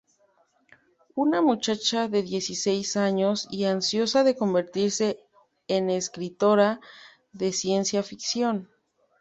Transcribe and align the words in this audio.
Una 1.15 1.43
muchacha 1.43 2.07
de 2.07 2.23
diecisiete 2.23 2.97
años 2.97 3.47
ansiosa 3.67 4.23
de 4.23 4.35
convertirse 4.35 5.19
en 5.67 5.91
escritora 5.91 6.79
de 7.33 7.53
ciencia 7.53 8.01
ficción. 8.01 8.67